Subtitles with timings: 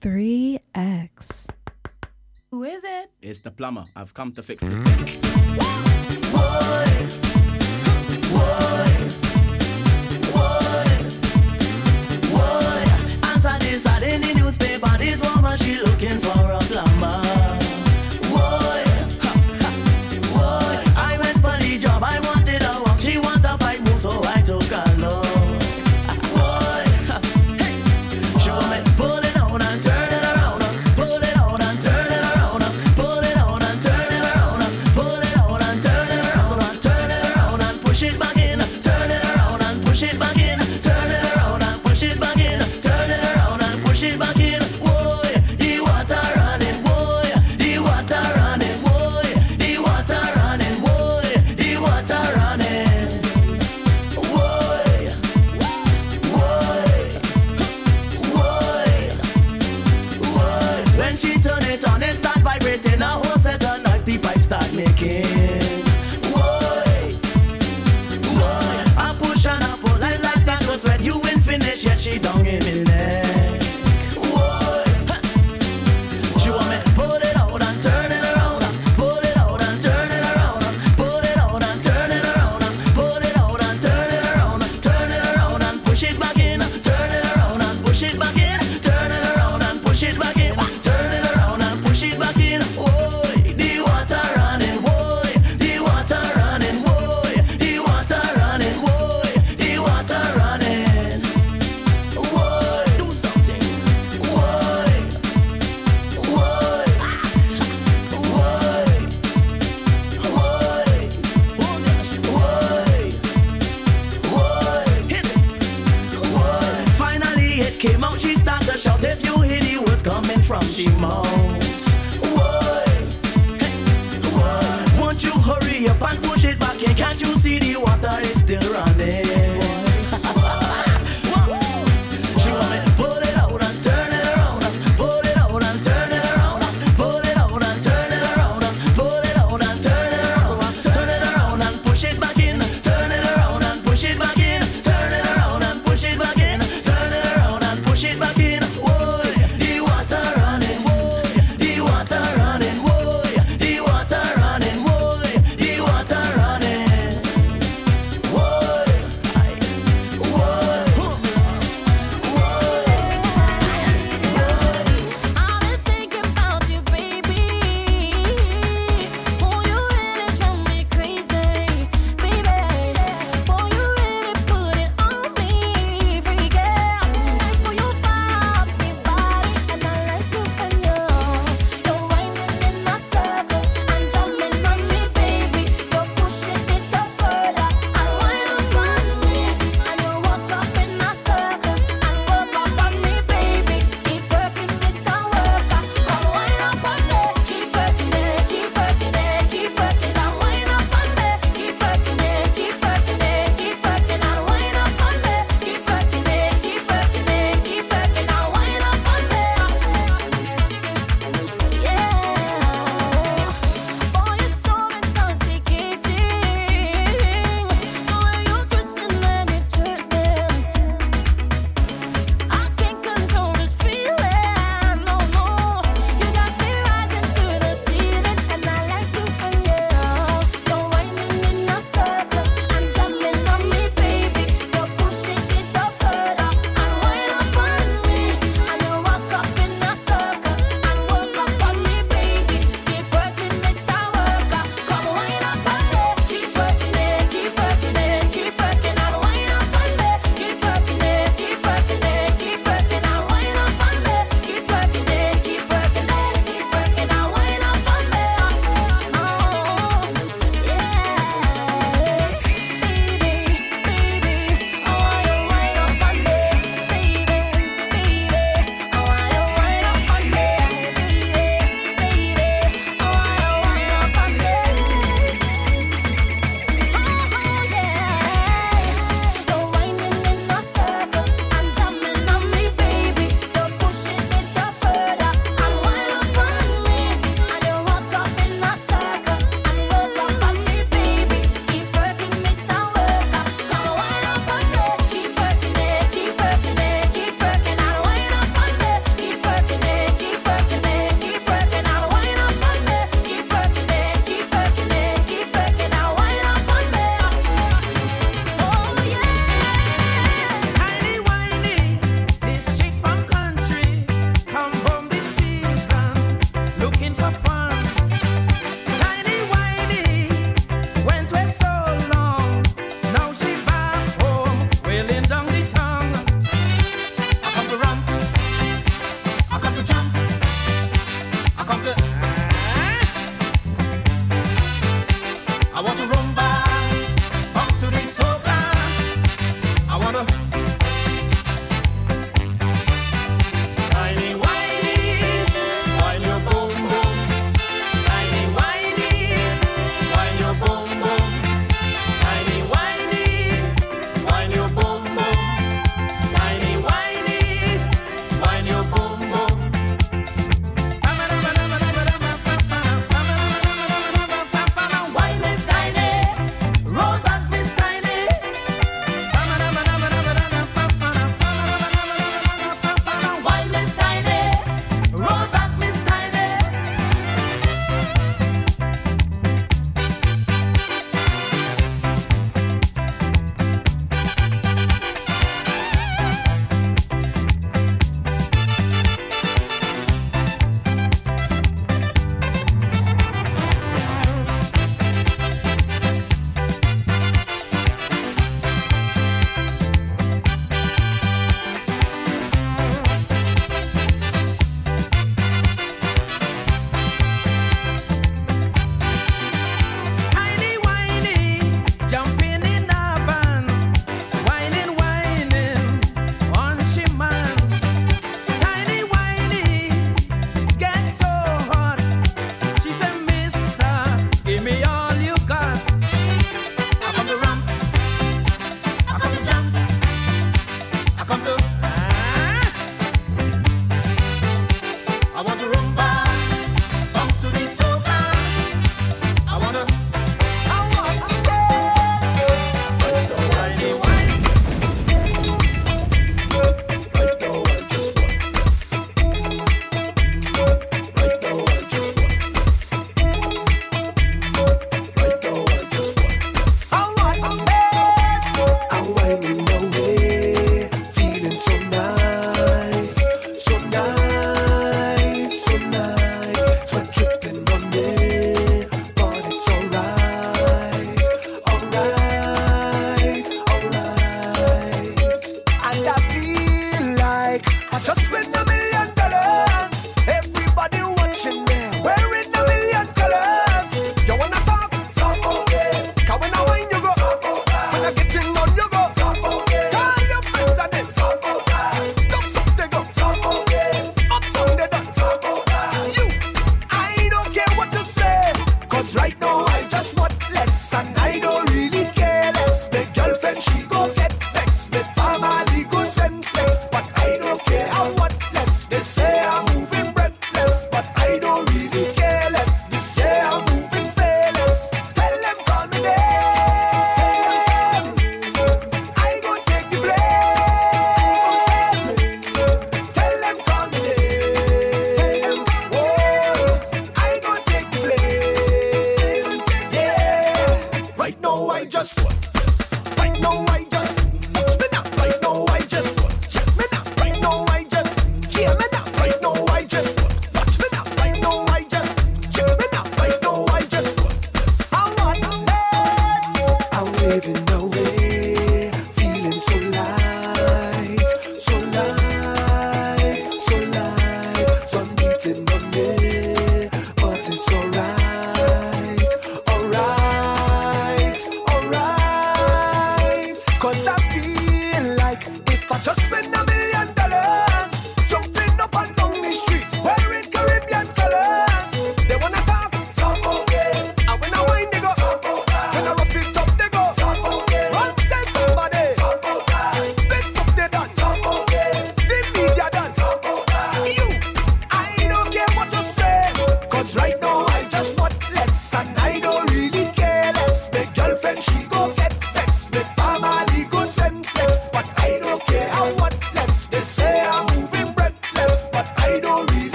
[0.00, 1.48] 3X.
[2.52, 3.10] Who is it?
[3.20, 3.84] It's the plumber.
[3.96, 5.24] I've come to fix the sink.
[6.32, 6.98] What?
[8.32, 8.97] What?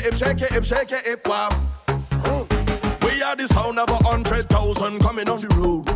[0.00, 1.48] it, hip shake it, hip shake it, hip wow.
[3.02, 5.86] We are the sound of a hundred thousand coming on the road.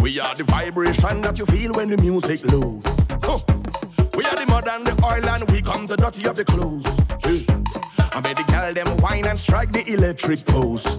[0.00, 2.88] We are the vibration that you feel when the music loads.
[3.24, 4.16] Hmm.
[4.16, 6.86] We are the mud and the oil and we come the dirty of the clothes.
[7.24, 8.16] Yeah.
[8.16, 10.96] I bet the girl them wine and strike the electric pose.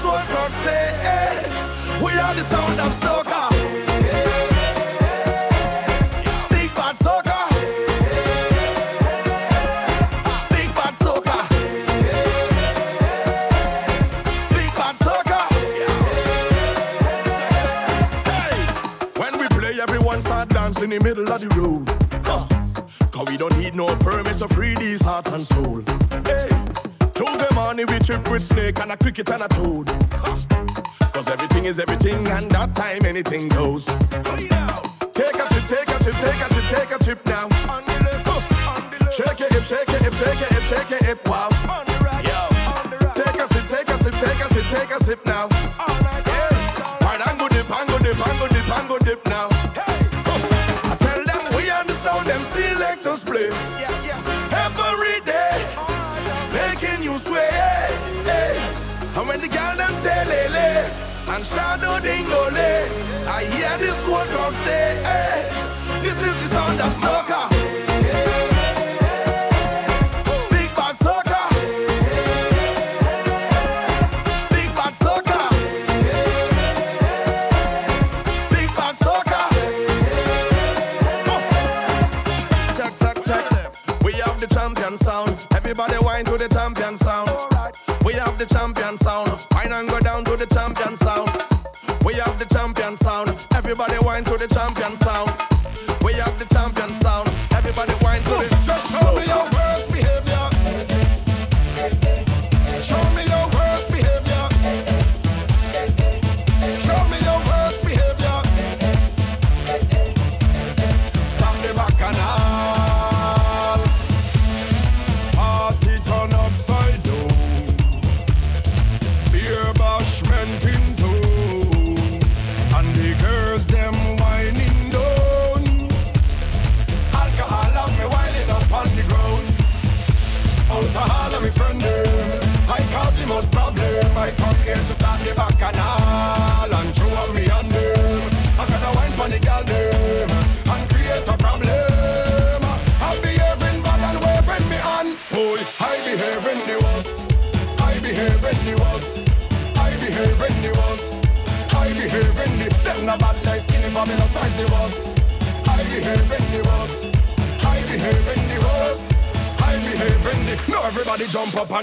[0.00, 0.18] soul
[0.64, 1.44] say, hey,
[2.02, 3.50] we are the sound of soca.
[6.48, 6.96] Big bad.
[10.50, 10.94] Big bad.
[14.54, 14.94] Big bad.
[18.24, 18.56] Hey,
[19.20, 21.86] when we play, everyone start dancing in the middle of the road.
[23.12, 25.82] Cause we don't need no permits to free these hearts and soul
[27.70, 29.86] money we trip with snake and a cricket and a toad.
[31.12, 33.86] Cause everything is everything and that time anything goes.
[35.14, 37.48] Take a chip, take a chip, take a chip, take a chip now.
[39.12, 41.19] Shake your hip, shake your hip, shake your hip, shake your hip.
[59.54, 60.68] girl them say lele
[61.34, 62.26] and shadow ding.
[63.36, 67.89] I hear this world come say, hey, this is the sound of soca.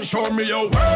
[0.08, 0.87] show me your way.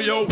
[0.00, 0.29] me, yo.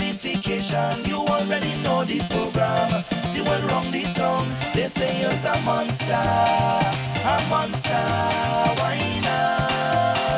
[0.00, 3.04] qualification, you already know the program.
[3.34, 7.90] They will wrong the tongue, they say you're a monster, a monster,
[8.80, 10.29] why not?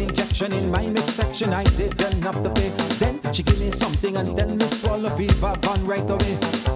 [0.00, 1.52] injection in my midsection.
[1.52, 2.70] I didn't have to pay.
[2.98, 6.34] Then she give me something and then me swallow Viva Van right away.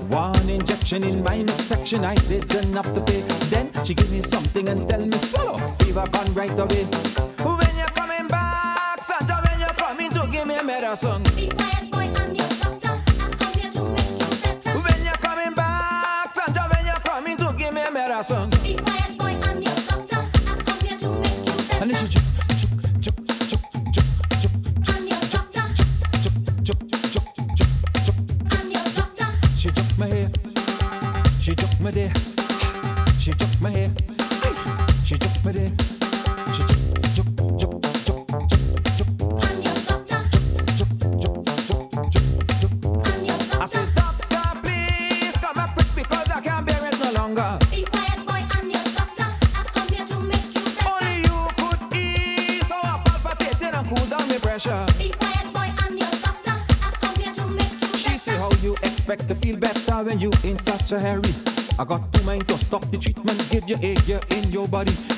[0.08, 2.04] One injection in my midsection.
[2.04, 3.22] I didn't have to pay.
[3.50, 6.84] Then she give me something and tell me swallow Viva Van right away.
[7.42, 11.22] When you're coming back, Santa, when you're coming to give me medicine.
[11.34, 12.88] Be boy, I'm your doctor.
[13.20, 14.78] I come here to make you better.
[14.78, 18.53] When you're coming back, when you're coming to give me medicine.
[64.84, 65.13] party.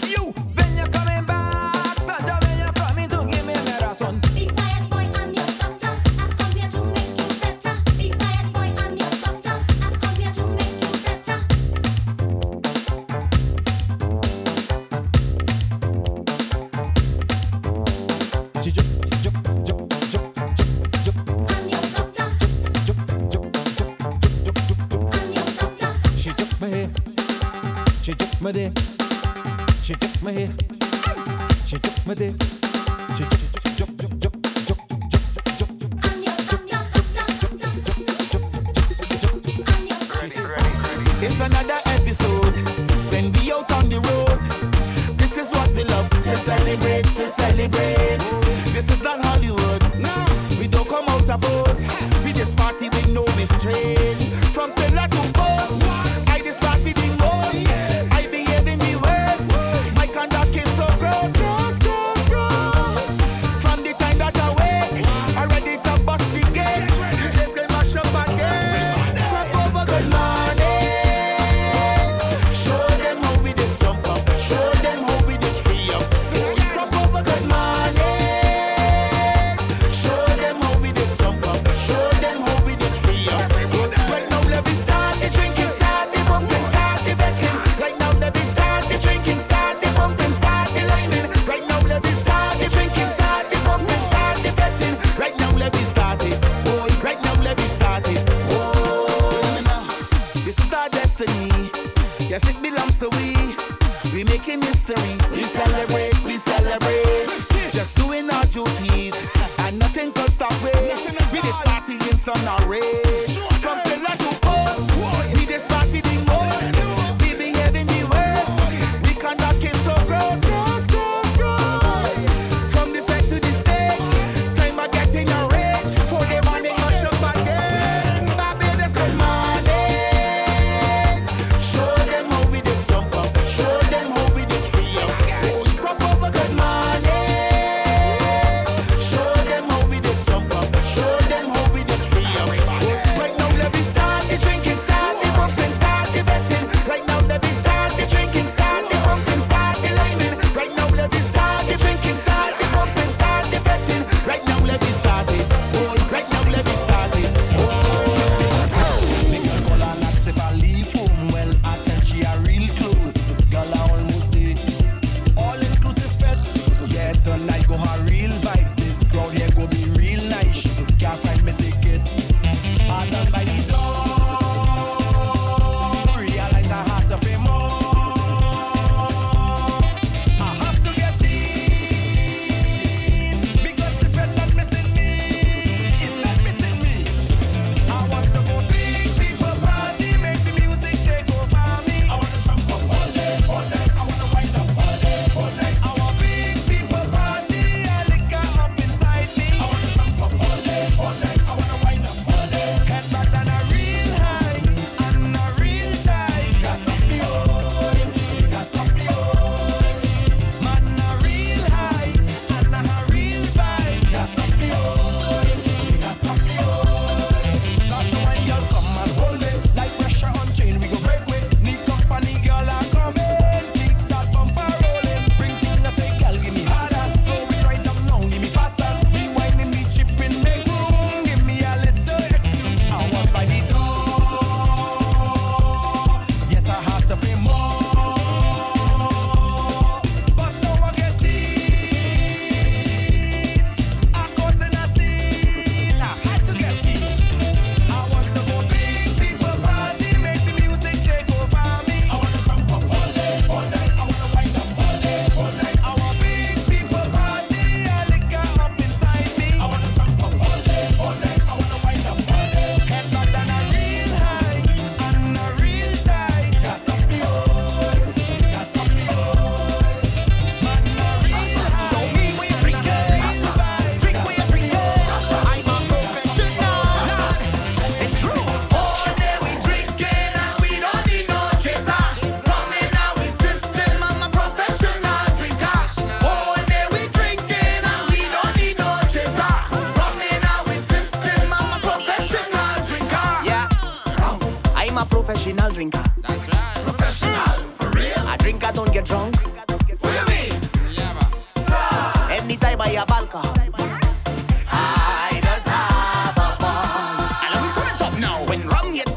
[308.45, 309.16] When rum get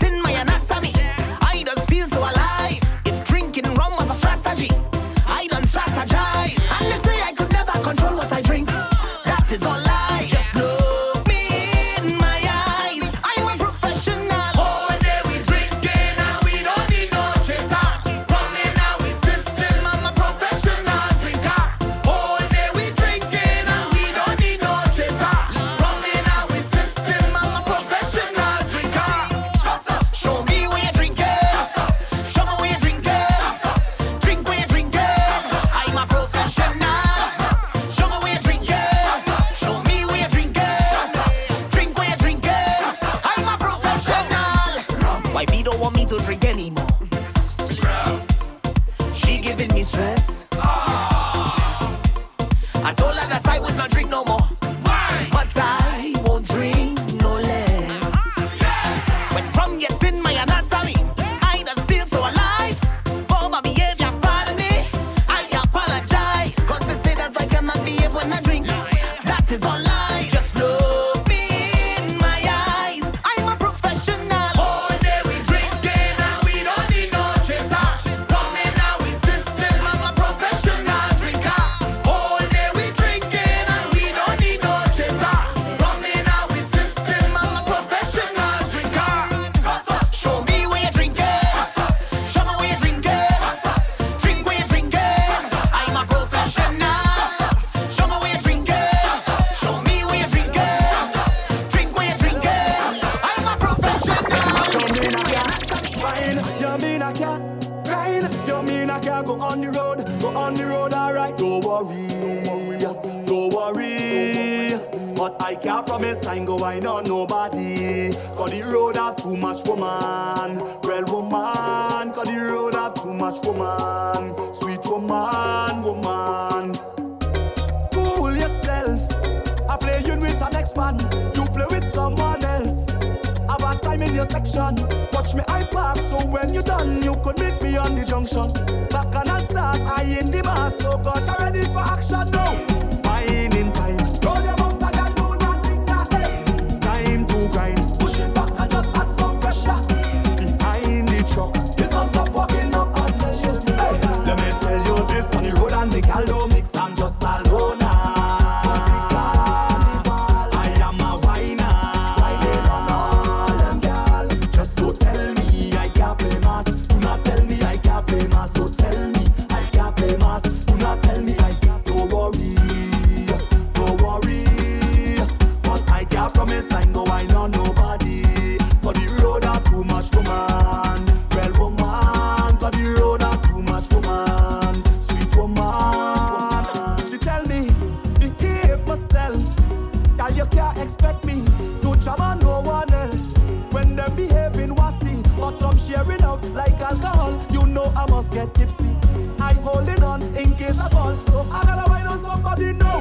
[198.00, 198.96] I must get tipsy.
[199.42, 203.00] I'm holding on in case I fall, so I gotta wind on somebody now.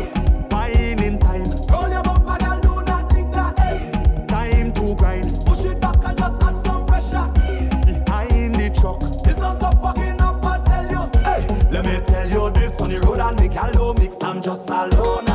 [0.50, 1.46] Wine in time.
[1.70, 3.54] Roll your bumper, girl, do not linger.
[3.58, 3.92] Hey.
[4.26, 5.40] Time to grind.
[5.46, 7.30] Push it back and just add some pressure.
[7.86, 10.44] Behind the truck, it's not so fucking up.
[10.44, 11.46] I tell you, hey.
[11.70, 14.20] Let me tell you this on the road and make a low mix.
[14.20, 15.27] I'm just alone.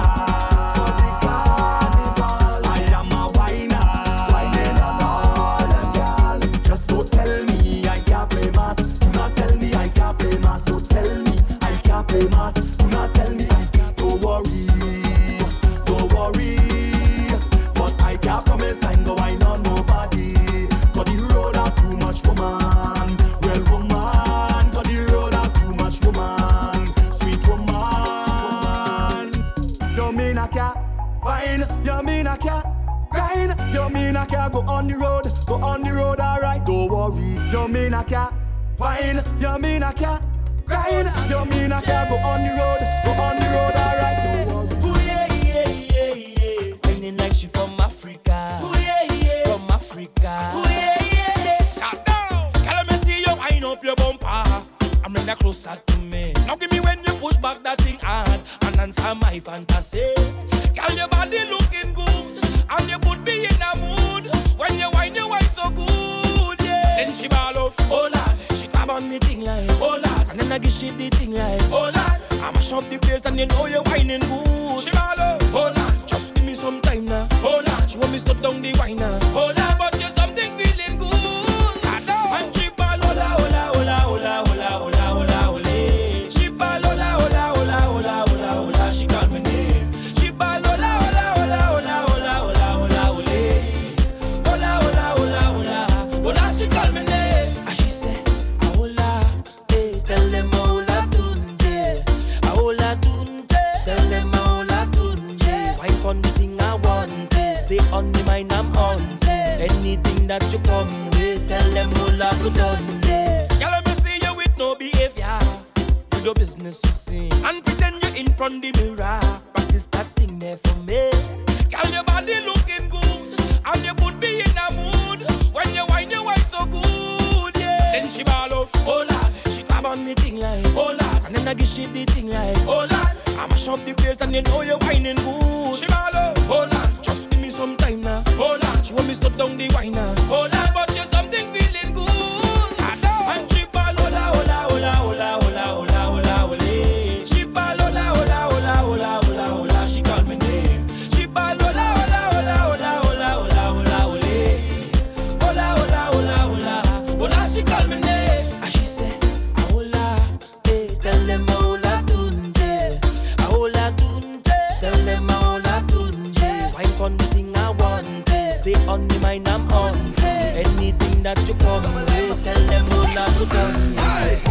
[168.63, 169.93] Stay on the mind, I'm on.
[170.23, 174.42] Anything that you come, tell them all not to come.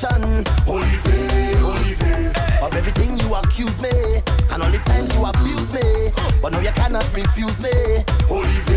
[0.00, 2.62] Holy faith, holy faith.
[2.62, 4.22] Of everything you accuse me,
[4.52, 8.04] and all the times you abuse me, but now you cannot refuse me.
[8.28, 8.67] Holy.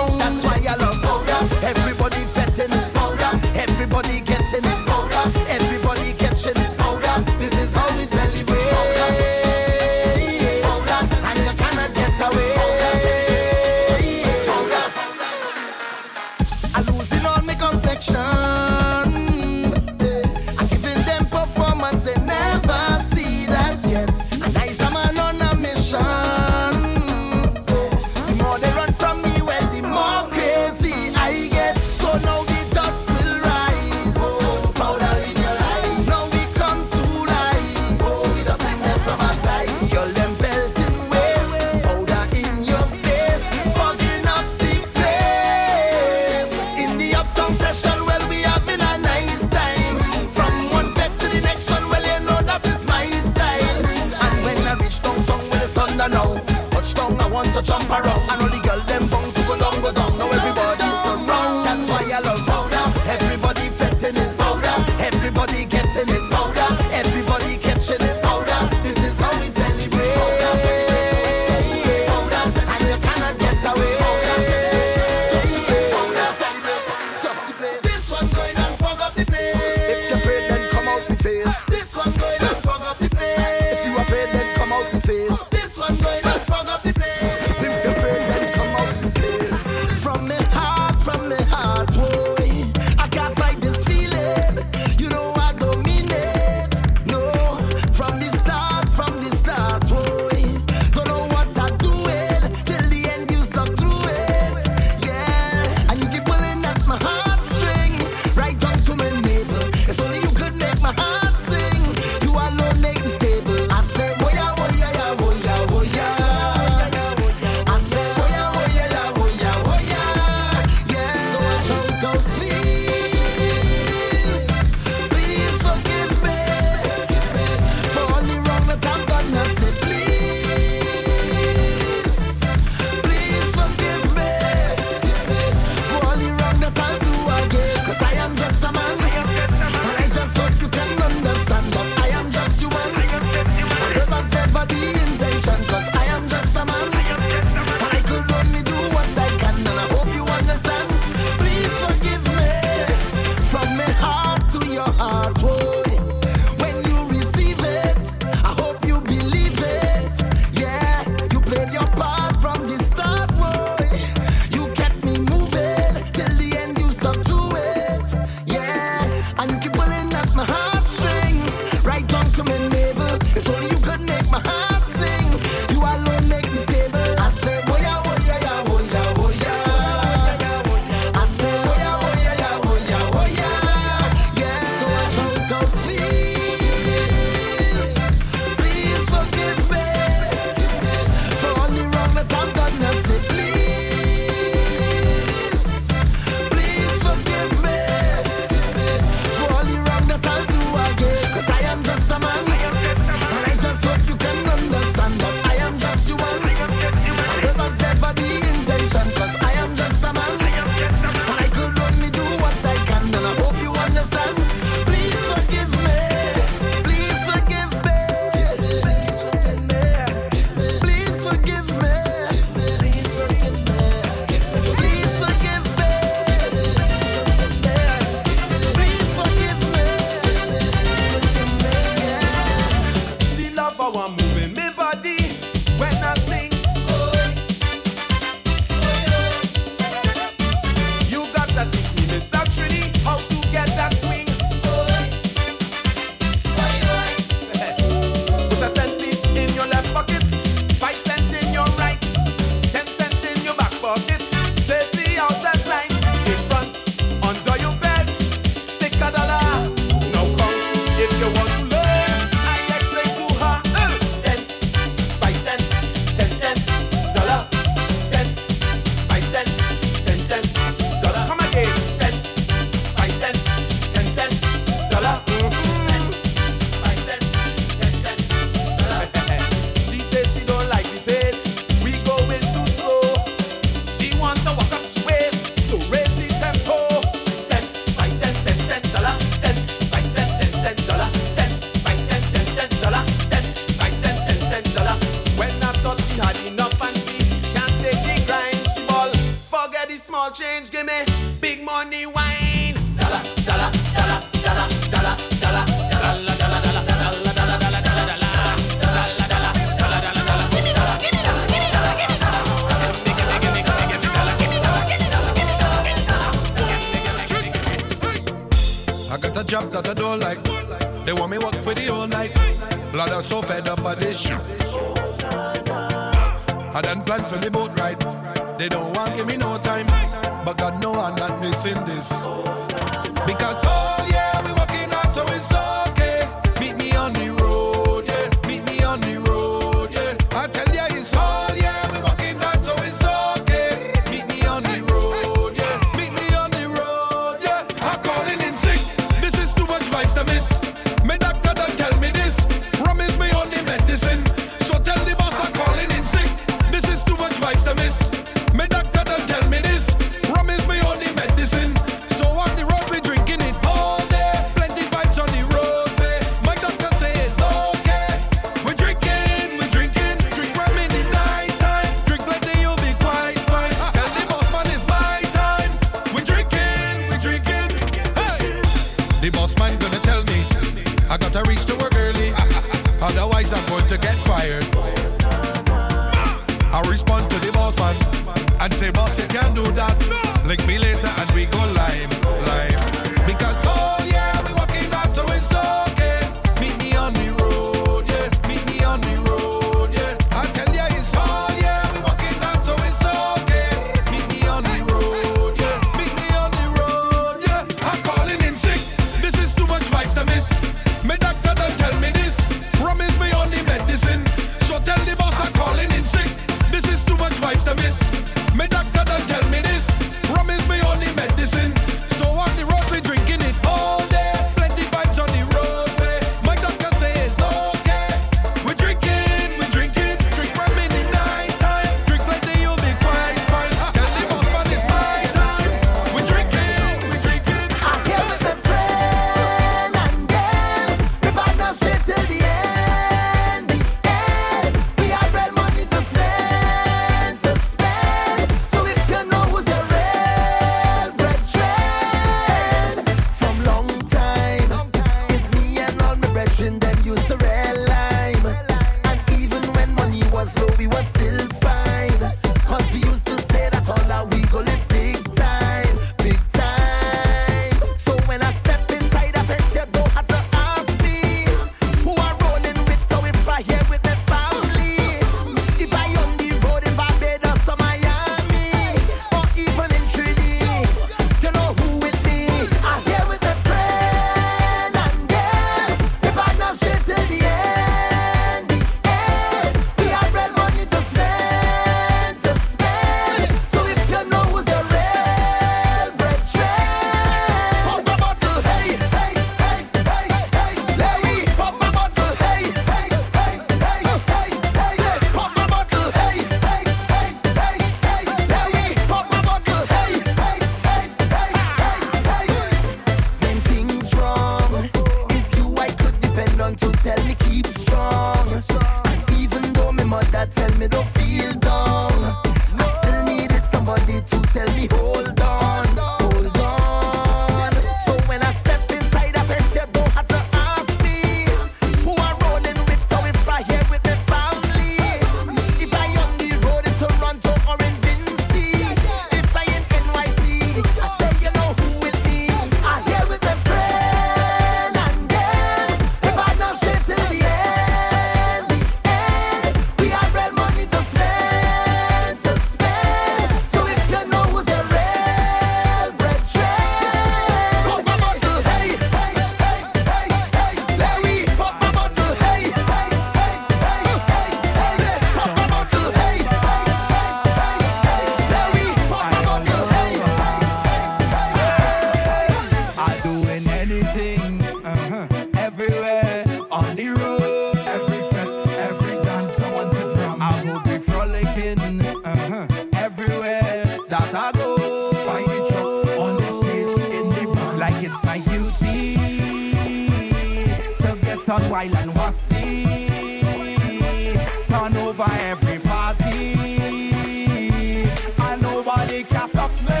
[598.90, 600.00] nobody can stop me.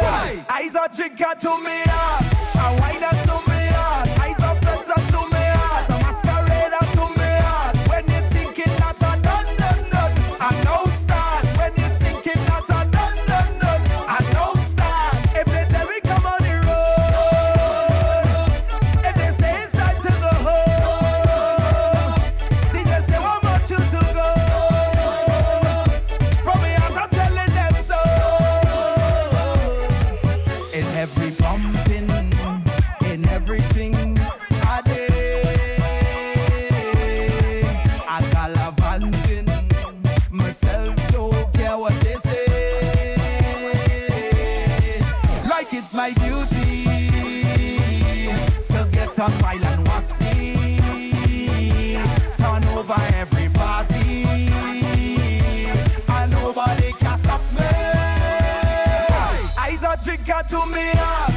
[0.00, 0.44] Why?
[0.48, 0.88] I's a
[1.40, 2.11] to me.
[60.48, 61.31] to me up.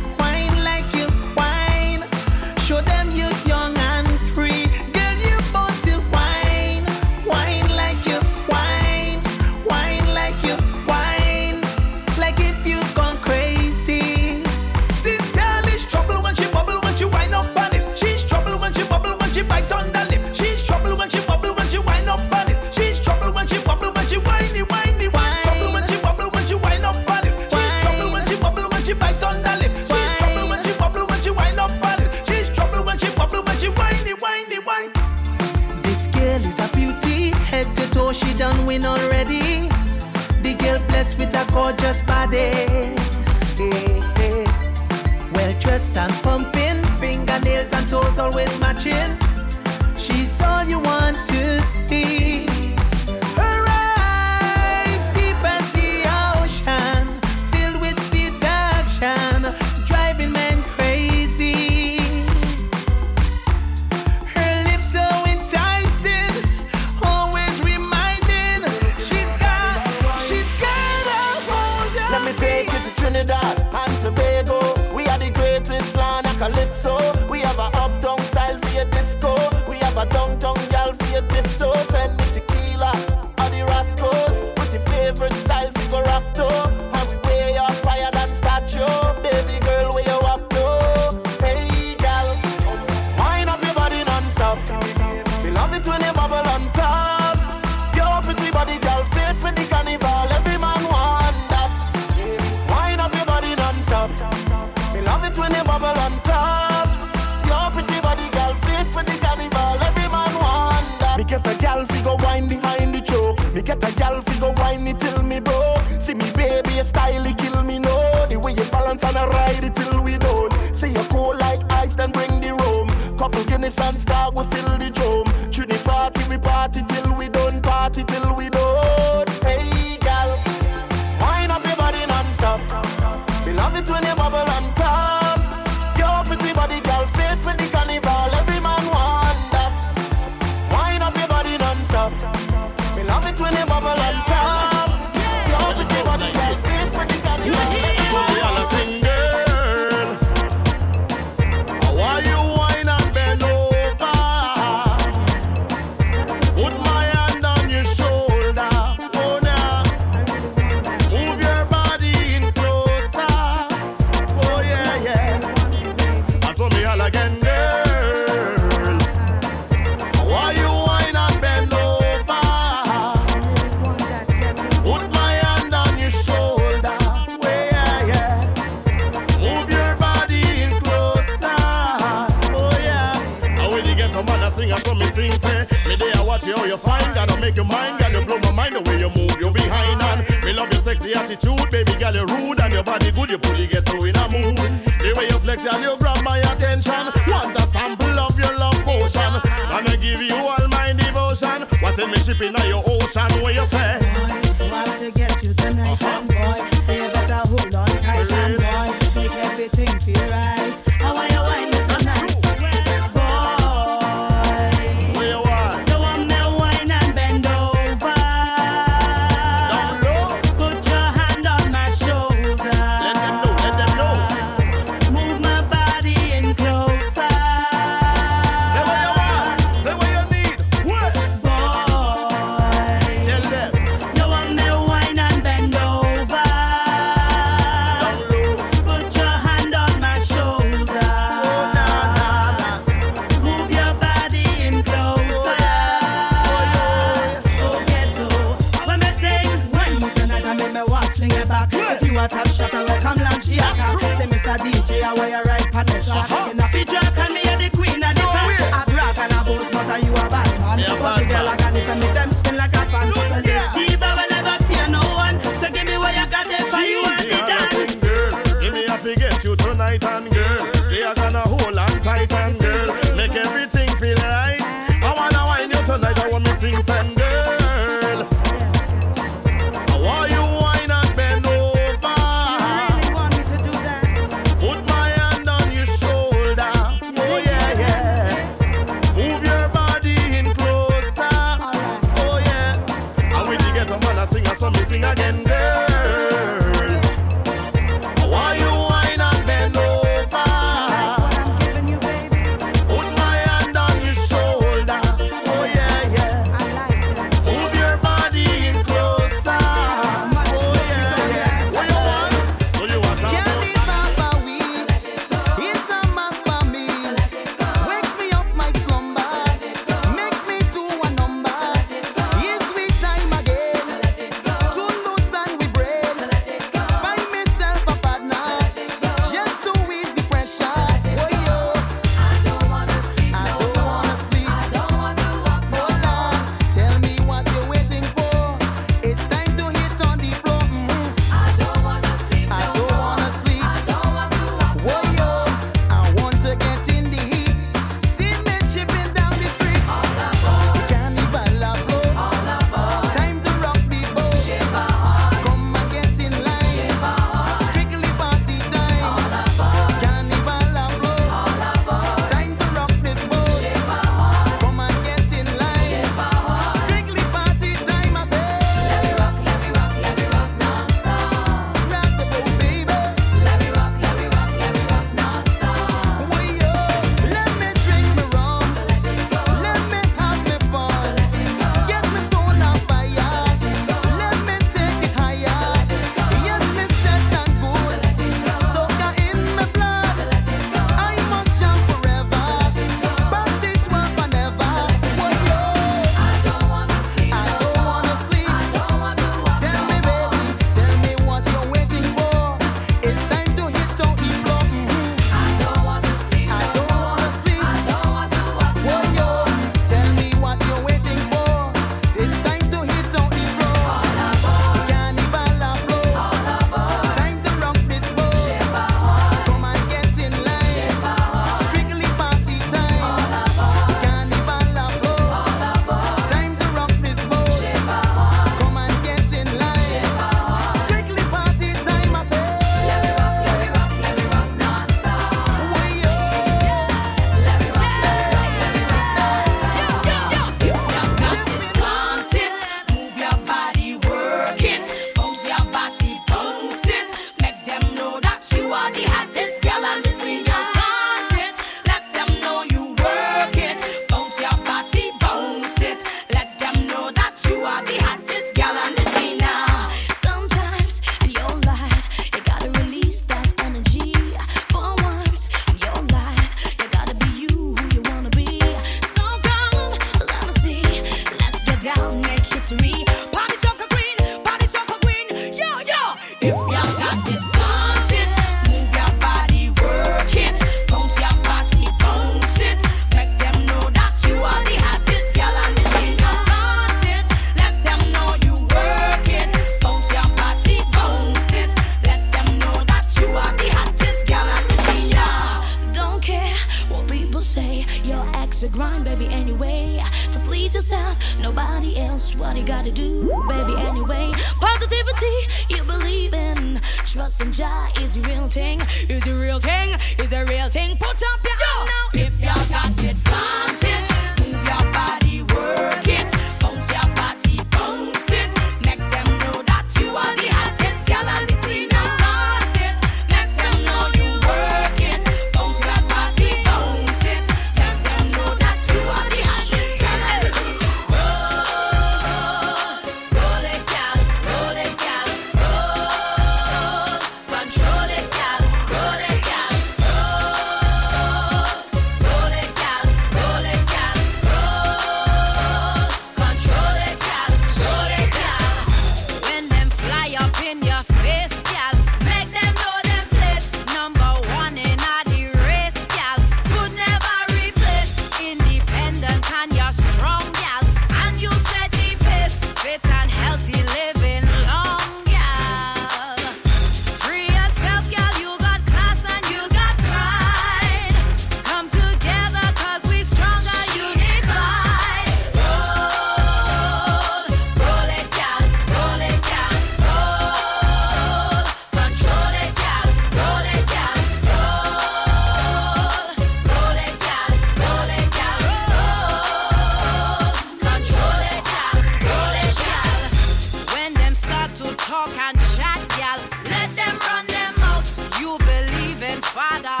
[599.41, 600.00] Father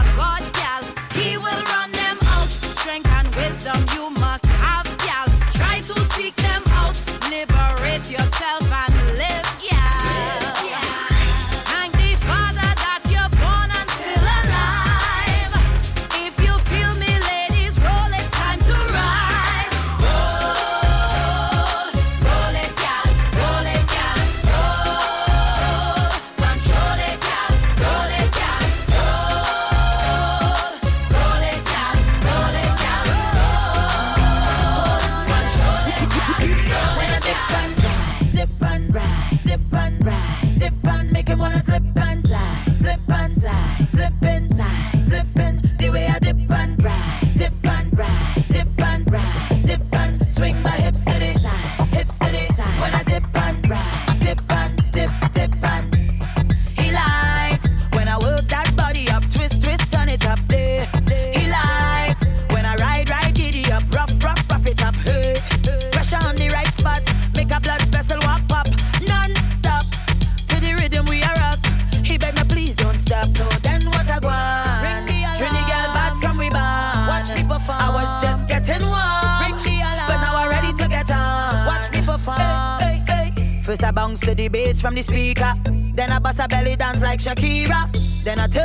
[87.21, 87.87] Shakira.
[88.23, 88.60] Then I turn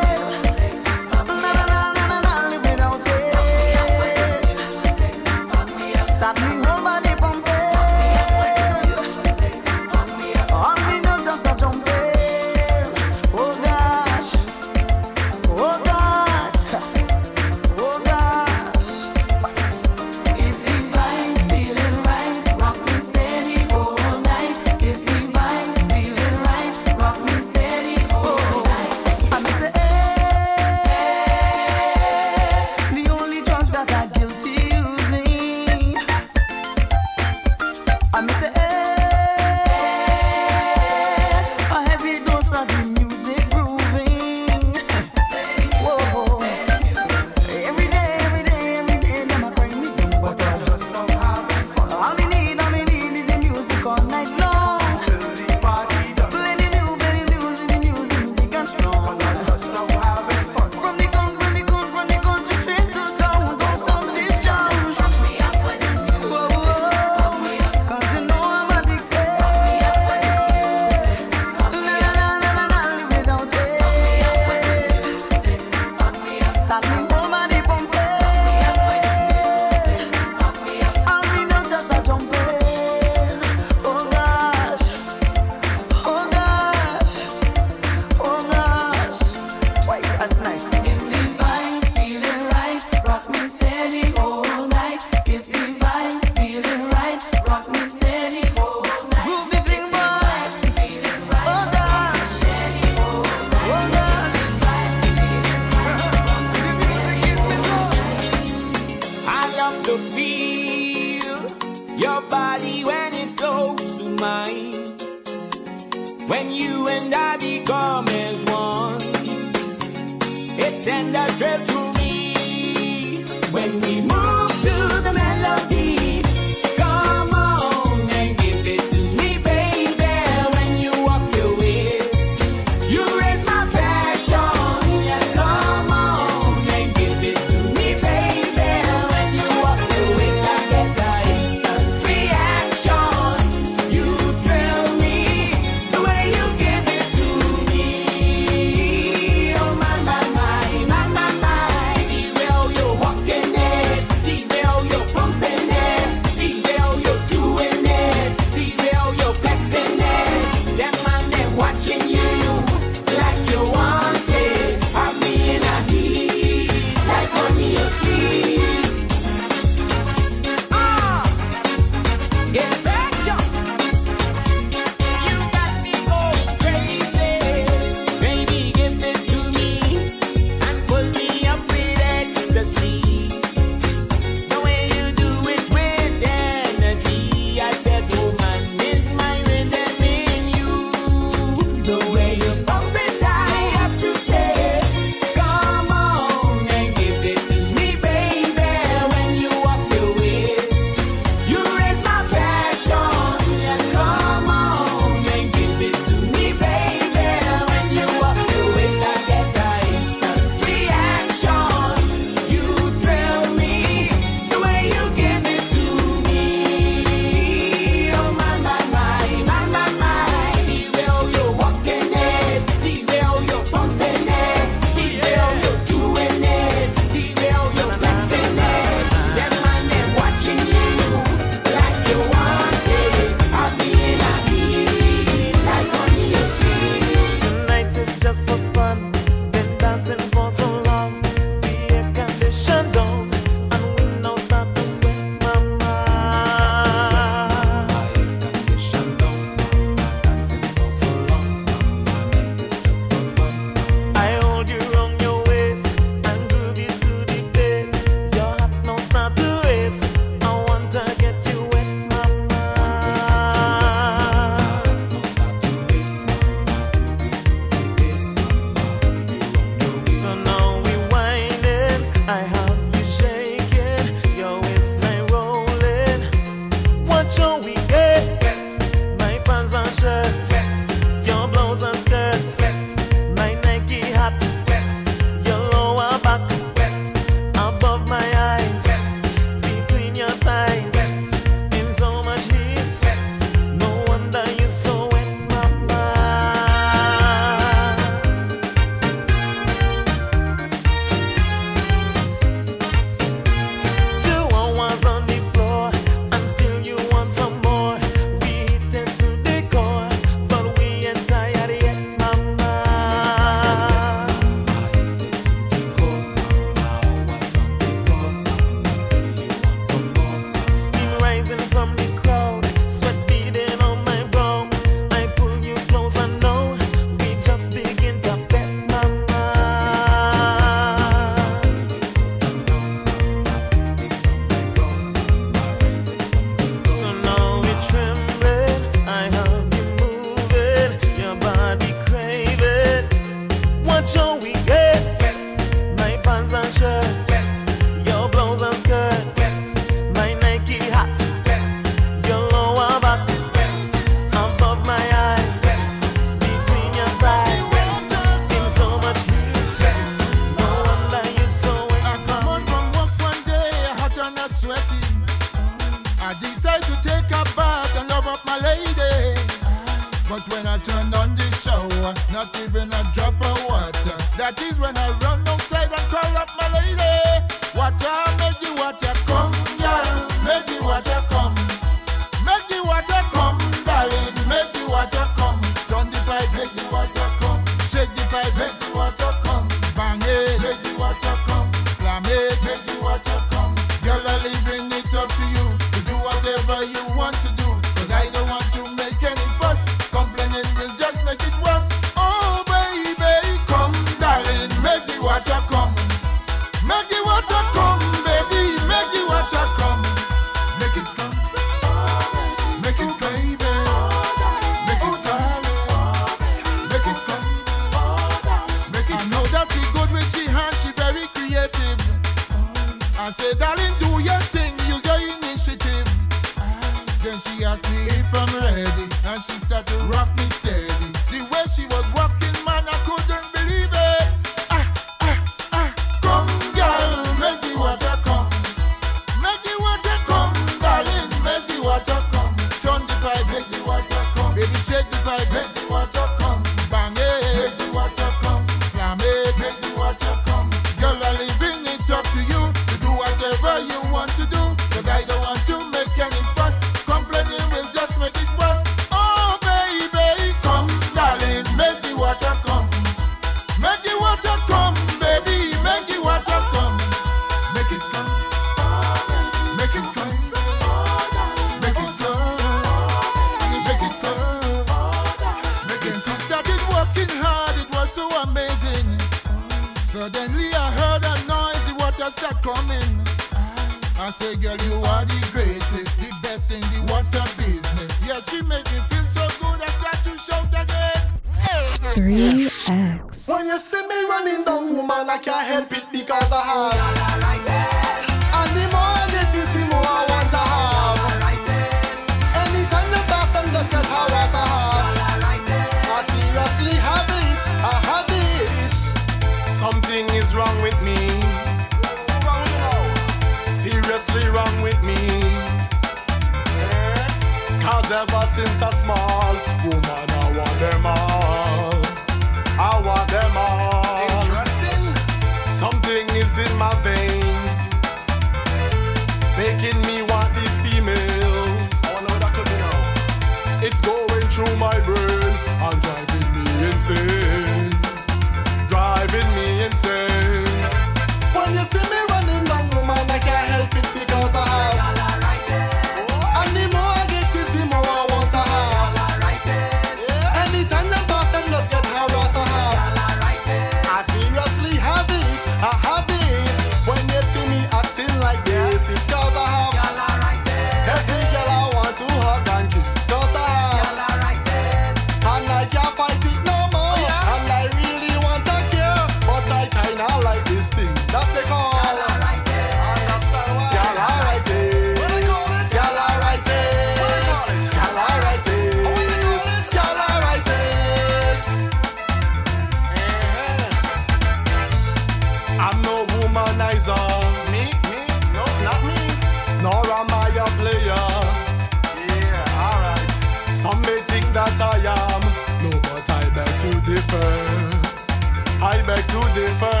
[598.82, 600.00] I beg to differ.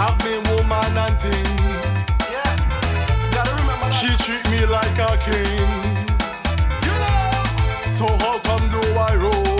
[0.00, 1.56] Have me woman and thing.
[3.92, 5.96] She treat me like a king.
[7.92, 9.55] So how come do I roll?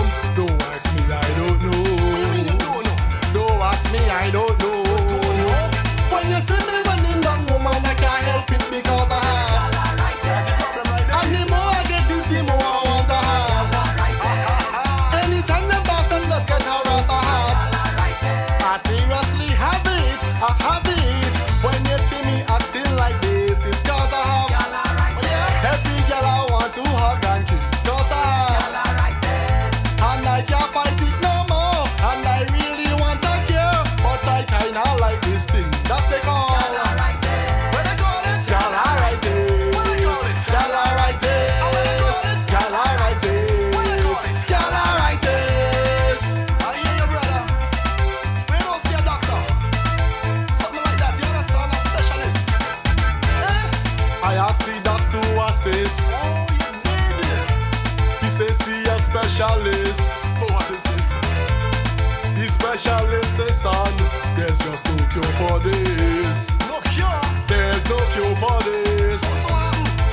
[63.67, 66.57] There's just no cure for this.
[66.61, 67.21] No cure.
[67.49, 69.23] There's no cure for this.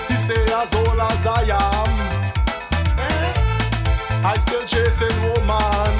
[0.07, 1.91] He say as old as I am.
[2.97, 4.25] Eh?
[4.25, 5.93] I still chasing woman.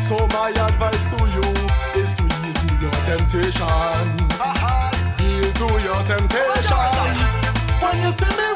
[0.00, 1.48] So my advice to you
[2.00, 4.06] is to yield to your temptation.
[5.20, 6.86] Yield to your temptation.
[7.82, 8.55] When you see me